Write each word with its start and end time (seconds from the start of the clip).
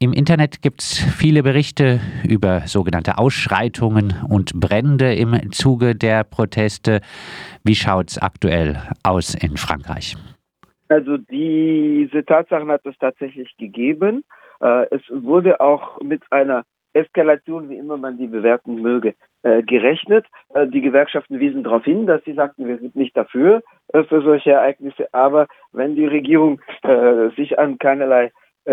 Im 0.00 0.12
Internet 0.12 0.62
gibt 0.62 0.80
es 0.80 0.96
viele 0.96 1.42
Berichte 1.42 1.98
über 2.22 2.60
sogenannte 2.66 3.18
Ausschreitungen 3.18 4.14
und 4.30 4.52
Brände 4.54 5.12
im 5.14 5.50
Zuge 5.50 5.96
der 5.96 6.22
Proteste. 6.22 7.00
Wie 7.64 7.74
schaut 7.74 8.10
es 8.10 8.22
aktuell 8.22 8.76
aus 9.02 9.34
in 9.34 9.56
Frankreich? 9.56 10.14
Also 10.88 11.16
diese 11.16 12.24
Tatsachen 12.24 12.70
hat 12.70 12.86
es 12.86 12.96
tatsächlich 12.98 13.56
gegeben. 13.56 14.22
Äh, 14.60 14.86
es 14.92 15.02
wurde 15.10 15.60
auch 15.60 16.00
mit 16.00 16.22
einer 16.30 16.62
Eskalation, 16.92 17.68
wie 17.68 17.76
immer 17.76 17.96
man 17.96 18.18
die 18.18 18.28
bewerten 18.28 18.80
möge, 18.80 19.16
äh, 19.42 19.64
gerechnet. 19.64 20.26
Äh, 20.54 20.68
die 20.68 20.80
Gewerkschaften 20.80 21.40
wiesen 21.40 21.64
darauf 21.64 21.84
hin, 21.84 22.06
dass 22.06 22.22
sie 22.22 22.34
sagten, 22.34 22.68
wir 22.68 22.78
sind 22.78 22.94
nicht 22.94 23.16
dafür 23.16 23.64
für 23.92 24.22
solche 24.22 24.52
Ereignisse. 24.52 25.12
Aber 25.12 25.48
wenn 25.72 25.96
die 25.96 26.06
Regierung 26.06 26.60
sich 27.36 27.58
an 27.58 27.78
keinerlei 27.78 28.30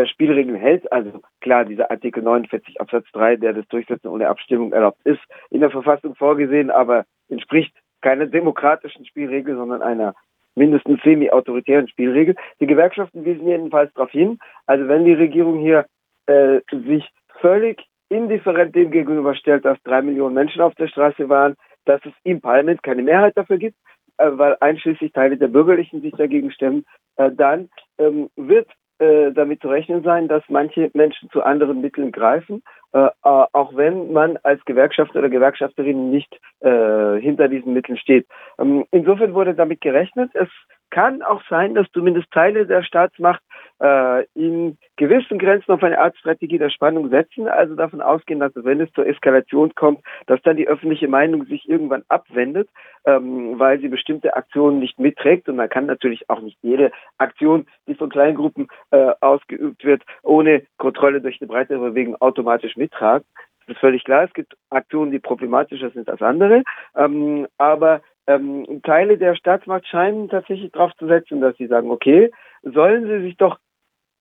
Spielregeln 0.07 0.57
hält, 0.57 0.91
also 0.91 1.21
klar, 1.41 1.66
dieser 1.66 1.89
Artikel 1.89 2.21
49 2.21 2.82
Absatz 2.82 3.05
3, 3.13 3.38
der 3.38 3.53
das 3.53 3.67
Durchsetzen 3.67 4.08
ohne 4.08 4.27
Abstimmung 4.27 4.73
erlaubt 4.73 4.99
ist, 5.05 5.22
in 5.49 5.62
der 5.62 5.72
Verfassung 5.72 6.16
vorgesehen, 6.16 6.70
aber 6.70 7.05
entspricht 7.30 7.73
keiner 8.02 8.26
demokratischen 8.26 9.05
Spielregel, 9.05 9.55
sondern 9.55 9.81
einer 9.81 10.13
mindestens 10.55 11.02
semi-autoritären 11.03 11.88
Spielregel. 11.88 12.36
Die 12.59 12.67
Gewerkschaften 12.67 13.26
wiesen 13.26 13.48
jedenfalls 13.48 13.94
darauf 13.94 14.12
hin, 14.12 14.39
also 14.66 14.88
wenn 14.88 15.05
die 15.05 15.13
Regierung 15.13 15.59
hier 15.59 15.86
äh, 16.27 16.59
sich 16.72 17.08
völlig 17.41 17.84
indifferent 18.09 18.75
dem 18.75 18.91
gegenüberstellt, 18.91 19.66
dass 19.66 19.81
drei 19.84 20.02
Millionen 20.02 20.36
Menschen 20.36 20.62
auf 20.62 20.75
der 20.75 20.88
Straße 20.88 21.30
waren, 21.30 21.55
dass 21.86 22.02
es 22.05 22.14
im 22.23 22.41
Parlament 22.41 22.84
keine 22.84 23.03
Mehrheit 23.03 23.36
dafür 23.36 23.58
gibt, 23.58 23.77
äh, 24.17 24.30
weil 24.31 24.58
einschließlich 24.59 25.12
Teile 25.12 25.38
der 25.38 25.48
Bürgerlichen 25.48 26.02
sich 26.02 26.14
dagegen 26.14 26.52
stemmen, 26.52 26.86
äh, 27.17 27.31
dann 27.31 27.70
ähm, 27.98 28.30
wird 28.36 28.67
äh, 28.99 29.31
damit 29.31 29.62
zu 29.62 29.67
rechnen 29.67 30.04
sein, 30.04 30.27
dass 30.27 30.44
manche 30.48 30.90
Menschen 30.94 31.30
zu 31.30 31.44
anderen 31.44 31.81
Mitteln 31.81 32.12
greifen, 32.12 32.63
äh, 32.94 33.09
auch 33.22 33.76
wenn 33.76 34.13
man 34.13 34.38
als 34.44 34.63
Gewerkschafter 34.66 35.20
oder 35.20 35.30
Gewerkschafterin 35.30 36.11
nicht 36.11 36.39
äh, 36.61 37.20
hinter 37.20 37.47
diesen 37.47 37.73
Mitteln 37.73 37.97
steht. 37.97 38.28
Ähm, 38.58 38.86
insofern 38.92 39.33
wurde 39.33 39.53
damit 39.53 39.81
gerechnet. 39.81 40.31
Es 40.33 40.50
kann 40.92 41.22
auch 41.22 41.42
sein, 41.50 41.75
dass 41.75 41.88
zumindest 41.94 42.31
Teile 42.31 42.66
der 42.66 42.83
Staatsmacht 42.83 43.42
äh, 43.81 44.26
in 44.34 44.78
gewissen 44.95 45.40
Grenzen 45.40 45.72
auf 45.72 45.84
eine 45.84 46.00
Art 46.00 46.18
Strategie 46.18 46.58
der 46.58 46.70
Spannung 46.70 47.09
setzen, 47.09 47.48
also 47.48 47.76
davon 47.76 48.02
ausgehen, 48.02 48.40
dass 48.40 48.52
wenn 48.56 48.82
es 48.82 48.92
zur 48.94 49.06
Eskalation 49.06 49.73
kommt, 49.76 50.00
dass 50.28 50.42
dann 50.44 50.58
die 50.58 50.67
öffentliche 50.67 51.08
Meinung 51.08 51.45
sich 51.45 51.67
irgendwann 51.67 52.04
abwendet, 52.08 52.70
ähm, 53.06 53.59
weil 53.59 53.80
sie 53.80 53.90
bestimmte 53.90 54.36
Aktionen 54.36 54.80
nicht 54.80 55.00
mitträgt. 55.00 55.50
Und 55.50 55.58
man 55.58 55.70
kann 55.70 55.86
natürlich 55.86 56.30
auch 56.30 56.42
nicht 56.42 56.58
jede 56.62 56.92
Aktion, 57.17 57.66
die 57.88 57.95
von 57.95 58.09
Kleingruppen 58.09 58.67
äh, 58.92 59.12
ausgeübt 59.22 59.84
wird, 59.84 60.04
ohne 60.23 60.64
Kontrolle 60.78 61.22
durch 61.22 61.42
eine 61.42 61.48
breitere 61.48 61.80
Bewegung 61.80 62.16
automatisch 62.22 62.78
mittragen. 62.78 63.26
Das 63.67 63.76
ist 63.76 63.80
völlig 63.80 64.04
klar. 64.04 64.23
Es 64.23 64.34
gibt 64.34 64.56
Aktionen, 64.70 65.12
die 65.12 65.20
problematischer 65.20 65.89
sind 65.89 66.08
als 66.10 66.22
andere. 66.22 66.64
Ähm, 66.95 67.48
aber 67.58 68.02
ähm, 68.28 68.82
Teile 68.84 69.17
der 69.17 69.36
Staatsmacht 69.36 69.88
scheinen 69.88 70.30
tatsächlich 70.30 70.72
darauf 70.72 70.94
zu 70.98 71.08
setzen, 71.08 71.42
dass 71.42 71.56
sie 71.58 71.67
sagen, 71.67 71.92
okay, 71.92 72.32
sollen 72.64 73.08
sie 73.08 73.22
sich 73.22 73.38
doch 73.38 73.58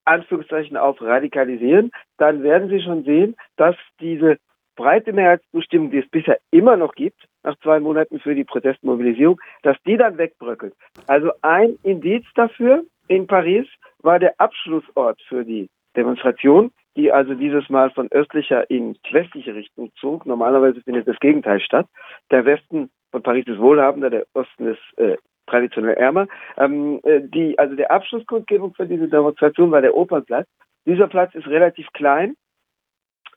Anführungszeichen 0.04 0.76
auf 0.76 1.00
radikalisieren, 1.00 1.90
dann 2.18 2.42
werden 2.42 2.68
sie 2.68 2.82
schon 2.82 3.04
sehen, 3.04 3.36
dass 3.56 3.76
diese 4.00 4.38
breite 4.76 5.12
Mehrheitszustimmung, 5.12 5.90
die 5.90 5.98
es 5.98 6.08
bisher 6.08 6.38
immer 6.50 6.76
noch 6.76 6.94
gibt, 6.94 7.26
nach 7.42 7.56
zwei 7.60 7.78
Monaten 7.80 8.18
für 8.20 8.34
die 8.34 8.44
Protestmobilisierung, 8.44 9.40
dass 9.62 9.76
die 9.86 9.96
dann 9.96 10.18
wegbröckelt. 10.18 10.74
Also 11.06 11.30
ein 11.42 11.78
Indiz 11.82 12.24
dafür 12.34 12.84
in 13.08 13.26
Paris 13.26 13.66
war 14.00 14.18
der 14.18 14.34
Abschlussort 14.38 15.20
für 15.28 15.44
die 15.44 15.68
Demonstration, 15.96 16.72
die 16.96 17.12
also 17.12 17.34
dieses 17.34 17.68
Mal 17.68 17.90
von 17.90 18.10
östlicher 18.10 18.68
in 18.70 18.96
westliche 19.10 19.54
Richtung 19.54 19.92
zog. 19.96 20.26
Normalerweise 20.26 20.80
findet 20.82 21.06
das 21.06 21.18
Gegenteil 21.20 21.60
statt. 21.60 21.86
Der 22.30 22.44
Westen 22.44 22.90
von 23.10 23.22
Paris 23.22 23.46
ist 23.46 23.58
wohlhabender, 23.58 24.10
der 24.10 24.26
Osten 24.34 24.68
ist 24.68 24.98
äh, 24.98 25.16
traditionell 25.46 25.94
ärmer. 25.94 26.26
Ähm, 26.56 27.00
äh, 27.02 27.20
die, 27.22 27.58
also 27.58 27.74
der 27.74 27.90
Abschlusskundgebung 27.90 28.74
für 28.74 28.86
diese 28.86 29.08
Demonstration 29.08 29.70
war 29.70 29.80
der 29.80 29.96
Opernplatz. 29.96 30.48
Dieser 30.86 31.08
Platz 31.08 31.34
ist 31.34 31.46
relativ 31.46 31.86
klein. 31.92 32.34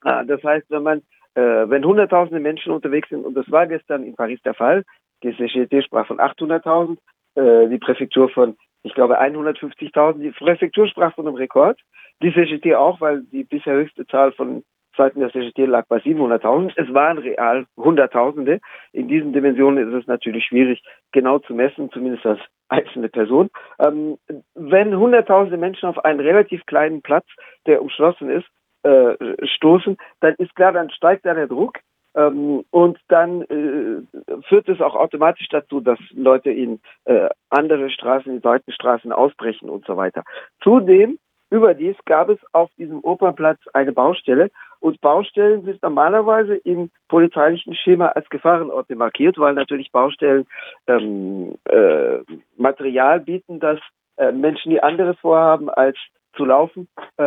Ah, 0.01 0.23
das 0.23 0.43
heißt, 0.43 0.69
wenn 0.69 0.83
man, 0.83 0.99
äh, 1.35 1.41
wenn 1.41 1.85
hunderttausende 1.85 2.39
Menschen 2.39 2.71
unterwegs 2.71 3.09
sind, 3.09 3.25
und 3.25 3.35
das 3.35 3.49
war 3.51 3.67
gestern 3.67 4.03
in 4.03 4.15
Paris 4.15 4.41
der 4.43 4.53
Fall, 4.53 4.83
die 5.23 5.35
CGT 5.35 5.83
sprach 5.83 6.07
von 6.07 6.19
800.000, 6.19 6.97
äh, 7.35 7.69
die 7.69 7.79
Präfektur 7.79 8.29
von, 8.29 8.55
ich 8.83 8.93
glaube, 8.93 9.19
150.000, 9.19 10.19
die 10.19 10.31
Präfektur 10.31 10.87
sprach 10.87 11.15
von 11.15 11.27
einem 11.27 11.35
Rekord, 11.35 11.79
die 12.21 12.33
CGT 12.33 12.75
auch, 12.75 13.01
weil 13.01 13.23
die 13.23 13.43
bisher 13.43 13.73
höchste 13.73 14.05
Zahl 14.07 14.31
von 14.33 14.63
Seiten 14.97 15.19
der 15.19 15.31
CGT 15.31 15.65
lag 15.65 15.85
bei 15.87 15.97
700.000. 15.97 16.73
Es 16.75 16.93
waren 16.93 17.17
real 17.19 17.65
Hunderttausende. 17.77 18.59
In 18.91 19.07
diesen 19.07 19.33
Dimensionen 19.33 19.87
ist 19.87 20.01
es 20.01 20.07
natürlich 20.07 20.45
schwierig, 20.45 20.83
genau 21.11 21.39
zu 21.39 21.53
messen, 21.53 21.91
zumindest 21.91 22.25
als 22.25 22.39
einzelne 22.69 23.09
Person. 23.09 23.49
Ähm, 23.79 24.17
wenn 24.55 24.97
Hunderttausende 24.97 25.57
Menschen 25.57 25.87
auf 25.87 26.03
einen 26.03 26.19
relativ 26.19 26.65
kleinen 26.65 27.01
Platz, 27.01 27.25
der 27.65 27.81
umschlossen 27.81 28.29
ist, 28.29 28.47
äh, 28.83 29.15
stoßen, 29.47 29.97
dann 30.19 30.35
ist 30.35 30.55
klar, 30.55 30.73
dann 30.73 30.89
steigt 30.89 31.25
da 31.25 31.33
der 31.33 31.47
Druck. 31.47 31.79
Ähm, 32.15 32.63
und 32.71 32.97
dann 33.09 33.43
äh, 33.43 34.41
führt 34.47 34.67
es 34.69 34.81
auch 34.81 34.95
automatisch 34.95 35.47
dazu, 35.49 35.81
dass 35.81 35.99
Leute 36.11 36.49
in 36.49 36.79
äh, 37.05 37.29
andere 37.49 37.89
Straßen, 37.89 38.31
in 38.31 38.41
Seitenstraßen 38.41 39.11
ausbrechen 39.11 39.69
und 39.69 39.85
so 39.85 39.97
weiter. 39.97 40.23
Zudem 40.63 41.19
Überdies 41.49 41.95
gab 42.05 42.29
es 42.29 42.39
auf 42.51 42.69
diesem 42.77 42.99
Opernplatz 43.03 43.59
eine 43.73 43.93
Baustelle 43.93 44.51
und 44.79 44.99
Baustellen 45.01 45.63
sind 45.63 45.81
normalerweise 45.81 46.55
im 46.55 46.91
polizeilichen 47.07 47.73
Schema 47.75 48.07
als 48.07 48.29
Gefahrenorte 48.29 48.95
markiert, 48.95 49.37
weil 49.37 49.53
natürlich 49.53 49.91
Baustellen 49.91 50.45
ähm, 50.87 51.55
äh, 51.65 52.19
Material 52.57 53.21
bieten, 53.21 53.59
das 53.59 53.79
äh, 54.17 54.31
Menschen, 54.31 54.71
die 54.71 54.83
anderes 54.83 55.17
vorhaben 55.19 55.69
als 55.69 55.97
zu 56.37 56.45
laufen, 56.45 56.87
äh, 57.17 57.23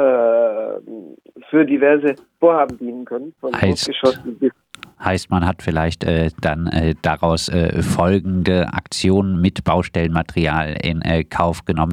für 1.50 1.66
diverse 1.66 2.14
Vorhaben 2.38 2.78
dienen 2.78 3.04
können, 3.04 3.34
von 3.40 3.54
heißt, 3.54 3.90
Heißt, 5.02 5.30
man 5.30 5.46
hat 5.46 5.62
vielleicht 5.62 6.04
äh, 6.04 6.30
dann 6.42 6.66
äh, 6.66 6.94
daraus 7.00 7.48
äh, 7.48 7.82
folgende 7.82 8.72
Aktionen 8.72 9.40
mit 9.40 9.64
Baustellenmaterial 9.64 10.76
in 10.82 11.00
äh, 11.00 11.24
Kauf 11.24 11.64
genommen. 11.64 11.92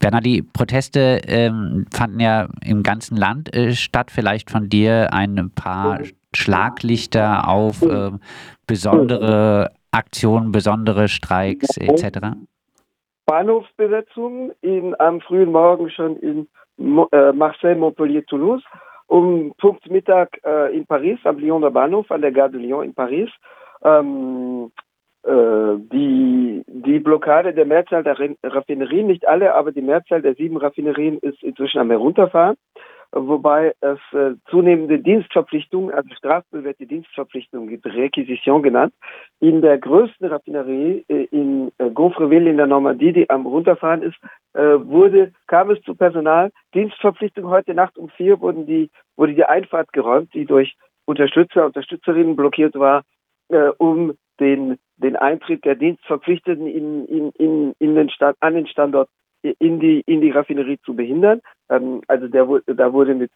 Werner, 0.00 0.20
die 0.20 0.42
Proteste 0.42 1.20
ähm, 1.26 1.86
fanden 1.92 2.18
ja 2.18 2.48
im 2.64 2.82
ganzen 2.82 3.16
Land 3.16 3.54
äh, 3.54 3.72
statt. 3.74 4.10
Vielleicht 4.10 4.50
von 4.50 4.68
dir 4.68 5.12
ein 5.12 5.52
paar 5.54 6.00
Schlaglichter 6.34 7.46
auf 7.46 7.82
äh, 7.82 8.10
besondere 8.66 9.70
Aktionen, 9.92 10.50
besondere 10.50 11.06
Streiks 11.08 11.76
etc. 11.76 12.34
Bahnhofsbesetzungen 13.32 14.52
in, 14.60 14.94
am 15.00 15.22
frühen 15.22 15.52
Morgen 15.52 15.88
schon 15.88 16.18
in 16.18 16.48
Marseille, 16.76 17.74
Montpellier, 17.74 18.26
Toulouse 18.26 18.62
um 19.06 19.54
Punkt 19.56 19.90
Mittag 19.90 20.38
äh, 20.44 20.76
in 20.76 20.84
Paris, 20.86 21.18
am 21.24 21.38
Lyoner 21.38 21.70
Bahnhof, 21.70 22.10
an 22.10 22.20
der 22.20 22.32
Gare 22.32 22.50
de 22.50 22.60
Lyon 22.60 22.84
in 22.84 22.94
Paris. 22.94 23.30
Ähm, 23.82 24.70
äh, 25.22 25.74
die, 25.92 26.62
die 26.66 26.98
Blockade 26.98 27.54
der 27.54 27.64
Mehrzahl 27.64 28.02
der 28.04 28.18
Raffinerien, 28.42 29.06
nicht 29.06 29.26
alle, 29.26 29.54
aber 29.54 29.72
die 29.72 29.80
Mehrzahl 29.80 30.20
der 30.20 30.34
sieben 30.34 30.58
Raffinerien 30.58 31.18
ist 31.18 31.42
inzwischen 31.42 31.80
am 31.80 31.90
Herunterfahren 31.90 32.56
wobei 33.12 33.74
es 33.80 33.98
äh, 34.12 34.34
zunehmende 34.48 34.98
Dienstverpflichtungen, 34.98 35.94
also 35.94 36.08
strafbewährte 36.14 36.86
Dienstverpflichtungen 36.86 37.68
gibt, 37.68 37.86
Requisition 37.86 38.62
genannt. 38.62 38.94
In 39.40 39.60
der 39.60 39.78
größten 39.78 40.26
Raffinerie 40.28 41.04
äh, 41.08 41.24
in 41.30 41.70
äh, 41.78 41.90
Gaufreville 41.90 42.50
in 42.50 42.56
der 42.56 42.66
Normandie, 42.66 43.12
die 43.12 43.28
am 43.28 43.46
runterfahren 43.46 44.02
ist, 44.02 44.16
äh, 44.54 44.60
wurde, 44.62 45.32
kam 45.46 45.70
es 45.70 45.80
zu 45.82 45.94
Personaldienstverpflichtungen. 45.94 47.50
Heute 47.50 47.74
Nacht 47.74 47.98
um 47.98 48.08
vier 48.10 48.40
wurden 48.40 48.66
die, 48.66 48.90
wurde 49.16 49.34
die 49.34 49.44
Einfahrt 49.44 49.92
geräumt, 49.92 50.32
die 50.34 50.46
durch 50.46 50.74
Unterstützer, 51.04 51.66
Unterstützerinnen 51.66 52.36
blockiert 52.36 52.74
war, 52.74 53.02
äh, 53.48 53.68
um 53.78 54.14
den, 54.40 54.78
den 54.96 55.16
Eintritt 55.16 55.64
der 55.64 55.74
Dienstverpflichteten 55.74 56.66
in, 56.66 57.06
in, 57.06 57.30
in, 57.32 57.74
in 57.78 57.94
den 57.94 58.08
Stand, 58.10 58.36
an 58.40 58.54
den 58.54 58.66
Standort 58.66 59.08
in 59.42 59.80
die, 59.80 60.02
in 60.06 60.20
die 60.20 60.30
Raffinerie 60.30 60.78
zu 60.84 60.94
behindern. 60.94 61.40
Ähm, 61.68 62.02
also 62.08 62.28
der, 62.28 62.46
da 62.66 62.92
wurde 62.92 63.14
mit 63.14 63.30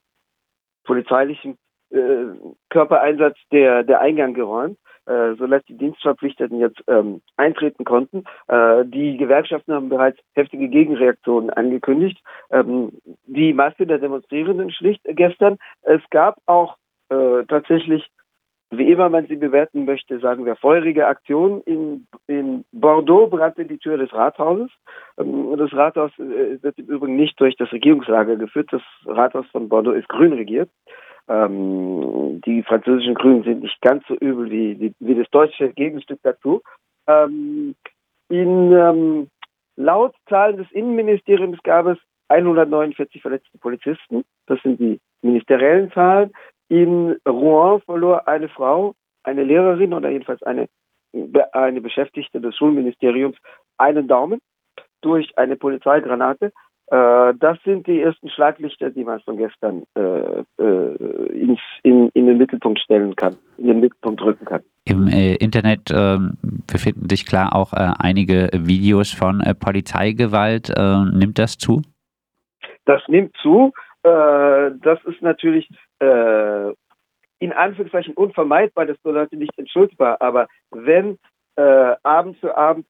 polizeilichem 0.85 1.57
äh, 1.91 2.27
Körpereinsatz 2.71 3.37
der, 3.53 3.83
der 3.83 4.01
Eingang 4.01 4.35
geräumt, 4.35 4.79
äh, 5.07 5.35
sodass 5.35 5.65
die 5.65 5.77
Dienstverpflichteten 5.77 6.59
jetzt 6.59 6.83
ähm, 6.89 7.21
eintreten 7.37 7.85
konnten. 7.85 8.25
Äh, 8.49 8.85
die 8.87 9.17
Gewerkschaften 9.17 9.73
haben 9.73 9.89
bereits 9.89 10.19
heftige 10.35 10.69
Gegenreaktionen 10.69 11.51
angekündigt. 11.51 12.21
Ähm, 12.51 12.93
die 13.27 13.53
Masse 13.53 13.87
der 13.87 13.99
Demonstrierenden 13.99 14.71
schlicht 14.71 15.03
gestern. 15.05 15.59
Es 15.83 16.03
gab 16.11 16.39
auch 16.47 16.77
äh, 17.09 17.45
tatsächlich 17.49 18.09
wie 18.71 18.91
immer 18.91 19.09
man 19.09 19.27
sie 19.27 19.37
bewerten 19.37 19.85
möchte, 19.85 20.19
sagen 20.19 20.45
wir 20.45 20.57
feurige 20.57 21.07
Aktion. 21.07 21.63
In, 21.63 22.07
in 22.27 22.65
Bordeaux 22.73 23.29
brannte 23.29 23.65
die 23.65 23.79
Tür 23.79 23.97
des 23.97 24.13
Rathauses. 24.13 24.71
Ähm, 25.19 25.55
das 25.57 25.73
Rathaus 25.73 26.11
äh, 26.19 26.63
wird 26.63 26.79
im 26.79 26.87
Übrigen 26.87 27.17
nicht 27.17 27.39
durch 27.41 27.57
das 27.57 27.71
Regierungslager 27.73 28.37
geführt. 28.37 28.69
Das 28.73 28.83
Rathaus 29.05 29.47
von 29.53 29.69
Bordeaux 29.69 29.97
ist 29.97 30.09
grün 30.09 30.33
regiert. 30.33 30.71
Ähm, 31.29 32.41
die 32.45 32.63
französischen 32.63 33.15
Grünen 33.15 33.45
sind 33.45 33.63
nicht 33.63 33.81
ganz 33.81 34.05
so 34.07 34.15
übel 34.15 34.51
wie, 34.51 34.79
wie, 34.81 34.95
wie 35.01 35.15
das 35.15 35.29
deutsche 35.31 35.73
Gegenstück 35.73 36.21
dazu. 36.23 36.63
Ähm, 37.07 37.75
in, 38.29 38.73
ähm, 38.73 39.29
laut 39.77 40.15
Zahlen 40.29 40.57
des 40.57 40.71
Innenministeriums 40.73 41.59
gab 41.63 41.87
es 41.87 41.99
149 42.29 43.23
verletzte 43.23 43.59
Polizisten. 43.59 44.25
Das 44.47 44.61
sind 44.63 44.81
die 44.81 45.01
ministeriellen 45.23 45.93
Zahlen. 45.93 46.33
In 46.69 47.17
Rouen 47.29 47.81
verlor 47.83 48.27
eine 48.27 48.49
Frau, 48.49 48.95
eine 49.23 49.45
Lehrerin 49.45 49.95
oder 49.95 50.11
jedenfalls 50.11 50.43
eine, 50.43 50.69
eine 51.53 51.81
Beschäftigte 51.81 52.41
des 52.41 52.57
Schulministeriums 52.57 53.37
einen 53.79 54.09
Daumen 54.09 54.41
durch 55.01 55.37
eine 55.37 55.57
Polizeigranate. 55.57 56.53
Äh, 56.89 57.35
das 57.39 57.59
sind 57.65 57.87
die 57.87 58.01
ersten 58.01 58.29
Schlaglichter, 58.31 58.91
die 58.91 59.05
man 59.05 59.21
von 59.21 59.37
gestern 59.37 59.83
äh, 59.95 60.45
äh, 60.63 60.95
ins, 61.33 61.61
in, 61.83 62.11
in 62.15 62.27
den 62.27 62.39
Mittelpunkt 62.39 62.79
stellen 62.79 63.17
kann, 63.17 63.37
in 63.59 63.67
den 63.67 63.81
Mittelpunkt 63.81 64.21
drücken 64.21 64.45
kann. 64.45 64.63
Im 64.85 65.09
äh, 65.09 65.35
Internet 65.35 65.91
äh, 65.91 66.19
befinden 66.71 67.09
sich 67.09 67.27
klar 67.27 67.57
auch 67.57 67.73
äh, 67.73 67.91
einige 67.99 68.51
Videos 68.53 69.13
von 69.13 69.43
Polizeigewalt. 69.59 70.73
nimmt 71.13 71.39
das 71.39 71.59
zu? 71.59 71.83
Das 72.85 73.03
nimmt 73.09 73.37
zu. 73.43 73.73
das 74.03 74.99
ist 75.07 75.21
natürlich 75.23 75.69
in 76.01 77.53
Anführungszeichen 77.53 78.15
unvermeidbar, 78.15 78.87
das 78.87 78.99
bedeutet 78.99 79.39
nicht 79.39 79.59
entschuldbar, 79.59 80.21
aber 80.21 80.49
wenn 80.71 81.19
Abend 81.57 82.37
für 82.39 82.57
Abend 82.57 82.87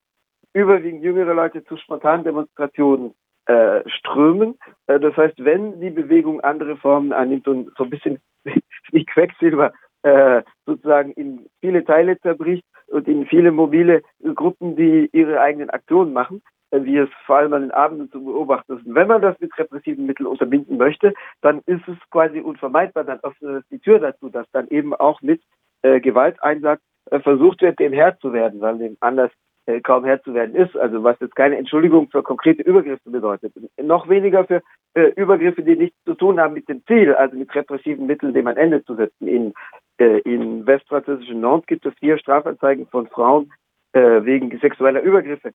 überwiegend 0.57 1.03
jüngere 1.03 1.35
Leute 1.35 1.65
zu 1.65 1.77
spontanen 1.77 2.25
Demonstrationen 2.25 3.15
äh, 3.47 3.89
strömen. 3.89 4.59
Äh, 4.87 4.99
das 4.99 5.17
heißt, 5.17 5.45
wenn 5.45 5.81
die 5.81 5.91
Bewegung 5.91 6.41
andere 6.41 6.77
Formen 6.77 7.13
annimmt 7.13 7.47
und 7.47 7.71
so 7.77 7.85
ein 7.85 7.91
bisschen 7.91 8.19
wie 8.91 9.05
Quecksilber 9.05 9.73
äh, 10.03 10.43
sozusagen 10.65 11.13
in 11.13 11.47
viele 11.61 11.85
Teile 11.85 12.19
zerbricht 12.21 12.65
und 12.89 13.07
in 13.07 13.27
viele 13.27 13.53
mobile 13.53 14.03
Gruppen, 14.35 14.77
die 14.77 15.09
ihre 15.13 15.41
eigenen 15.41 15.71
Aktionen 15.71 16.13
machen, 16.13 16.43
äh, 16.43 16.56
wie 16.73 16.99
es 16.99 17.09
vor 17.25 17.37
allem 17.37 17.53
an 17.53 17.63
den 17.63 17.71
Abenden 17.71 18.11
zu 18.11 18.23
beobachten 18.25 18.77
ist. 18.77 18.83
Wenn 18.87 19.09
man 19.09 19.23
das 19.23 19.39
mit 19.41 19.57
repressiven 19.59 20.07
Mitteln 20.07 20.27
unterbinden 20.27 20.77
möchte, 20.77 21.15
dann 21.41 21.61
ist 21.67 21.87
es 21.87 21.97
quasi 22.11 22.41
unvermeidbar, 22.41 23.05
dann 23.05 23.21
öffnet 23.23 23.63
es 23.63 23.69
die 23.69 23.79
Tür 23.79 23.99
dazu, 23.99 24.29
dass 24.29 24.51
dann 24.53 24.69
eben 24.69 24.95
auch 24.95 25.23
mit 25.23 25.43
äh, 25.83 26.01
Gewalteinsatz 26.01 26.81
äh, 27.11 27.21
versucht 27.21 27.63
wird, 27.63 27.79
dem 27.79 27.93
Herr 27.93 28.19
zu 28.19 28.33
werden, 28.33 28.61
weil 28.61 28.79
dem 28.79 28.97
anders 29.01 29.31
äh, 29.67 29.81
kaum 29.81 30.05
Herr 30.05 30.23
zu 30.23 30.35
werden 30.35 30.55
ist. 30.57 30.77
Also 30.77 31.05
was 31.05 31.19
jetzt 31.21 31.37
keine 31.37 31.57
Entschuldigung 31.57 32.09
für 32.11 32.23
konkrete 32.23 32.63
Übergriffe 32.63 33.11
bedeutet. 33.11 33.53
Noch 33.81 34.09
weniger 34.09 34.45
für 34.45 34.63
äh, 34.95 35.13
Übergriffe, 35.17 35.63
die 35.63 35.77
nichts 35.77 35.97
zu 36.05 36.15
tun 36.15 36.41
haben 36.41 36.55
mit 36.55 36.69
dem 36.69 36.85
Ziel, 36.87 37.15
also 37.15 37.37
mit 37.37 37.55
repressiven 37.55 38.07
Mitteln, 38.07 38.35
dem 38.35 38.47
ein 38.47 38.57
Ende 38.57 38.85
zu 38.85 38.97
setzen. 38.97 39.29
In, 39.29 39.55
äh, 39.99 40.19
in 40.21 40.67
westfranzösischen 40.67 41.41
Nantes 41.41 41.67
gibt 41.67 41.87
es 41.87 41.95
vier 41.99 42.19
Strafanzeigen 42.19 42.87
von 42.89 43.07
Frauen 43.07 43.53
äh, 43.93 44.25
wegen 44.25 44.57
sexueller 44.59 45.03
Übergriffe 45.03 45.53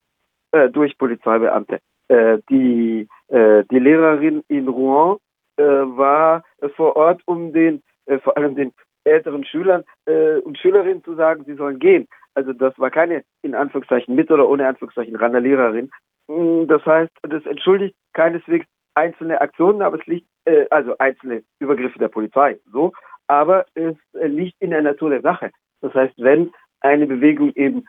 äh, 0.52 0.70
durch 0.70 0.98
Polizeibeamte. 0.98 1.80
Äh, 2.08 2.40
die, 2.50 3.08
äh, 3.30 3.64
die 3.72 3.80
Lehrerin 3.80 4.44
in 4.48 4.68
Rouen 4.68 5.18
äh, 5.58 5.64
war 5.64 6.44
vor 6.76 6.96
Ort, 6.96 7.22
um 7.26 7.54
den 7.54 7.82
äh, 8.06 8.20
vor 8.20 8.38
allem 8.38 8.56
den 8.56 8.74
älteren 9.04 9.46
Schülern 9.46 9.84
äh, 10.06 10.38
und 10.38 10.58
Schülerinnen 10.58 11.04
zu 11.04 11.16
sagen, 11.16 11.44
sie 11.46 11.56
sollen 11.56 11.80
gehen. 11.80 12.08
Also 12.36 12.54
das 12.54 12.78
war 12.80 12.90
keine 12.90 13.24
in 13.42 13.56
Anführungszeichen 13.56 14.16
mit 14.16 14.32
oder 14.32 14.48
ohne 14.48 14.68
Anführungszeichen 14.68 15.16
Randerlehrerin. 15.16 15.90
Mm, 16.28 16.68
das 16.68 16.86
heißt, 16.86 17.12
das 17.24 17.46
entschuldigt 17.46 17.96
keineswegs 18.14 18.66
einzelne 18.94 19.40
Aktionen, 19.40 19.82
aber 19.82 20.00
es 20.00 20.06
liegt, 20.06 20.28
also 20.70 20.98
einzelne 20.98 21.44
Übergriffe 21.60 21.98
der 21.98 22.10
Polizei, 22.10 22.60
so, 22.74 22.92
aber 23.28 23.66
es 23.74 23.96
liegt 24.12 24.60
in 24.60 24.72
der 24.72 24.82
Natur 24.82 25.12
der 25.12 25.22
Sache. 25.22 25.52
Das 25.80 25.94
heißt, 25.94 26.16
wenn 26.18 26.52
eine 26.82 27.08
Bewegung 27.08 27.52
eben 27.56 27.86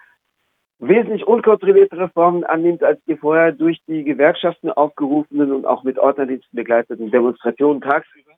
wesentlich 0.82 1.26
unkontrollierte 1.26 1.96
Reformen 1.96 2.44
annimmt, 2.44 2.82
als 2.82 3.00
die 3.06 3.17
vorher 3.17 3.52
durch 3.52 3.81
die 3.87 4.02
Gewerkschaften 4.02 4.70
aufgerufenen 4.70 5.52
und 5.52 5.64
auch 5.64 5.84
mit 5.84 5.99
Ordnerdiensten 5.99 6.56
begleiteten 6.56 7.11
Demonstrationen 7.11 7.81
tagsüber, 7.81 8.32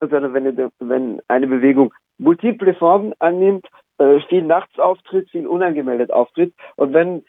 sondern 0.00 0.34
wenn 0.34 0.46
eine, 0.46 0.70
wenn 0.80 1.22
eine 1.28 1.46
Bewegung 1.46 1.94
multiple 2.18 2.74
Formen 2.74 3.14
annimmt, 3.20 3.66
äh, 3.98 4.18
viel 4.28 4.42
nachts 4.42 4.76
auftritt, 4.78 5.30
viel 5.30 5.46
unangemeldet 5.46 6.12
auftritt. 6.12 6.52
Und 6.74 6.92
wenn, 6.92 7.24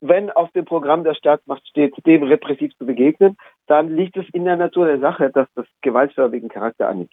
wenn 0.00 0.30
auf 0.30 0.50
dem 0.52 0.64
Programm 0.64 1.04
der 1.04 1.14
Staatsmacht 1.14 1.66
steht, 1.68 1.94
dem 2.04 2.24
repressiv 2.24 2.76
zu 2.78 2.86
begegnen, 2.86 3.36
dann 3.68 3.94
liegt 3.94 4.16
es 4.16 4.26
in 4.32 4.44
der 4.44 4.56
Natur 4.56 4.86
der 4.86 4.98
Sache, 4.98 5.30
dass 5.30 5.46
das 5.54 5.66
gewaltförmigen 5.82 6.48
Charakter 6.48 6.88
annimmt. 6.88 7.12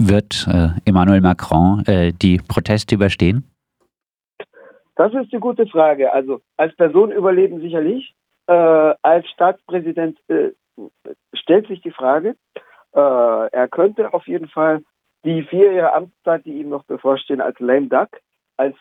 Wird 0.00 0.48
äh, 0.48 0.70
Emmanuel 0.84 1.20
Macron 1.20 1.84
äh, 1.86 2.12
die 2.12 2.38
Proteste 2.38 2.96
überstehen? 2.96 3.44
Das 4.98 5.14
ist 5.14 5.32
eine 5.32 5.40
gute 5.40 5.66
Frage. 5.68 6.12
Also 6.12 6.40
als 6.56 6.74
Person 6.74 7.12
überleben 7.12 7.60
sicherlich. 7.60 8.14
Äh, 8.48 8.94
als 9.02 9.28
Staatspräsident 9.30 10.18
äh, 10.28 10.50
stellt 11.34 11.68
sich 11.68 11.80
die 11.82 11.92
Frage. 11.92 12.34
Äh, 12.92 13.00
er 13.00 13.68
könnte 13.70 14.12
auf 14.12 14.26
jeden 14.26 14.48
Fall 14.48 14.82
die 15.24 15.44
vier 15.44 15.72
Jahre 15.72 15.94
Amtszeit, 15.94 16.44
die 16.44 16.58
ihm 16.58 16.68
noch 16.68 16.82
bevorstehen, 16.84 17.40
als 17.40 17.60
Lame 17.60 17.86
Duck, 17.86 18.08
als 18.56 18.74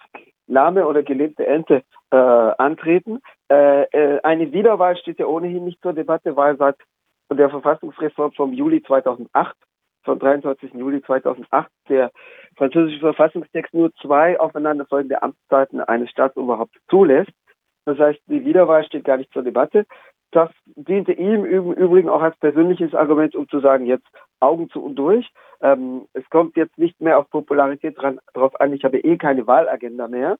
lahme 0.47 0.87
oder 0.87 1.03
gelebte 1.03 1.45
Ente 1.45 1.83
äh, 2.09 2.15
antreten. 2.15 3.21
Äh, 3.51 3.83
äh, 3.83 4.19
eine 4.23 4.51
Wiederwahl 4.51 4.97
steht 4.97 5.19
ja 5.19 5.27
ohnehin 5.27 5.65
nicht 5.65 5.81
zur 5.83 5.93
Debatte, 5.93 6.35
weil 6.35 6.57
seit 6.57 6.77
der 7.31 7.51
Verfassungsreform 7.51 8.31
vom 8.31 8.53
Juli 8.53 8.81
2008, 8.81 9.55
vom 10.07 10.17
23. 10.17 10.73
Juli 10.73 11.03
2008, 11.03 11.69
der 11.89 12.11
französische 12.55 12.99
Verfassungstext 12.99 13.73
nur 13.73 13.93
zwei 14.01 14.39
aufeinanderfolgende 14.39 15.21
Amtszeiten 15.21 15.81
eines 15.81 16.09
Staatsoberhaupts 16.09 16.79
zulässt. 16.89 17.31
Das 17.85 17.99
heißt, 17.99 18.19
die 18.27 18.43
Wiederwahl 18.43 18.83
steht 18.85 19.05
gar 19.05 19.17
nicht 19.17 19.31
zur 19.31 19.43
Debatte. 19.43 19.85
Das 20.31 20.49
diente 20.75 21.13
ihm 21.13 21.45
im 21.45 21.73
Übrigen 21.73 22.09
auch 22.09 22.21
als 22.21 22.37
persönliches 22.37 22.93
Argument, 22.93 23.35
um 23.35 23.47
zu 23.47 23.59
sagen, 23.59 23.85
jetzt 23.85 24.07
Augen 24.39 24.69
zu 24.69 24.83
und 24.83 24.95
durch. 24.95 25.29
Ähm, 25.61 26.07
es 26.13 26.27
kommt 26.29 26.57
jetzt 26.57 26.77
nicht 26.77 26.99
mehr 26.99 27.17
auf 27.19 27.29
Popularität 27.29 27.97
dran, 27.97 28.19
drauf 28.33 28.59
an, 28.59 28.73
ich 28.73 28.83
habe 28.83 28.99
eh 28.99 29.17
keine 29.17 29.47
Wahlagenda 29.47 30.07
mehr. 30.07 30.37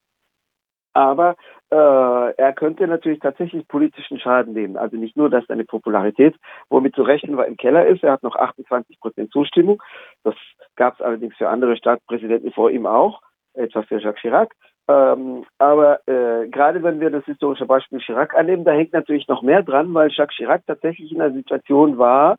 Aber 0.98 1.36
äh, 1.70 1.76
er 1.76 2.54
könnte 2.54 2.88
natürlich 2.88 3.20
tatsächlich 3.20 3.68
politischen 3.68 4.20
Schaden 4.20 4.54
nehmen. 4.54 4.78
Also 4.78 4.98
nicht 4.98 5.16
nur, 5.16 5.30
dass 5.30 5.46
seine 5.46 5.64
Popularität, 5.64 6.36
womit 6.70 6.96
zu 6.96 7.04
rechnen 7.04 7.38
war, 7.38 7.46
im 7.46 7.56
Keller 7.56 7.86
ist. 7.86 8.04
Er 8.04 8.14
hat 8.14 8.24
noch 8.24 8.36
28 8.36 9.00
Prozent 9.00 9.32
Zustimmung. 9.32 9.80
Das 10.24 10.34
gab 10.76 10.96
es 10.96 11.02
allerdings 11.02 11.36
für 11.36 11.50
andere 11.50 11.78
Staatspräsidenten 11.78 12.52
vor 12.52 12.72
ihm 12.72 12.88
auch, 12.88 13.22
etwa 13.54 13.84
für 13.84 14.00
Jacques 14.00 14.22
Chirac. 14.22 14.52
Ähm, 14.88 15.46
aber 15.60 16.00
äh, 16.08 16.48
gerade 16.48 16.82
wenn 16.82 17.00
wir 17.00 17.12
das 17.12 17.26
historische 17.26 17.68
Beispiel 17.68 18.00
Chirac 18.00 18.34
annehmen, 18.34 18.64
da 18.64 18.72
hängt 18.72 18.94
natürlich 18.94 19.28
noch 19.28 19.44
mehr 19.44 19.62
dran, 19.62 19.94
weil 19.94 20.10
Jacques 20.10 20.36
Chirac 20.36 20.64
tatsächlich 20.66 21.12
in 21.12 21.22
einer 21.22 21.36
Situation 21.36 22.00
war, 22.00 22.38